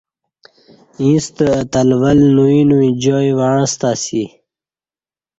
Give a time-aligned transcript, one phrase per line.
[1.01, 4.23] ییں ستہ اہ تلول نوئ نوئ جائ وعݩستہ اسی